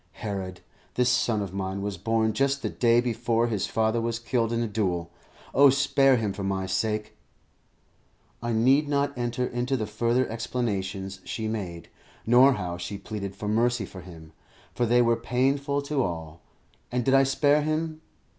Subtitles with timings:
[0.13, 0.61] Herod,
[0.95, 4.63] this son of mine, was born just the day before his father was killed in
[4.63, 5.11] a duel.
[5.53, 7.15] Oh, spare him for my sake!"
[8.41, 11.87] I need not enter into the further explanations she made,
[12.25, 14.31] nor how she pleaded for mercy for him,
[14.73, 16.41] for they were painful to all.
[16.91, 18.01] And did I spare him?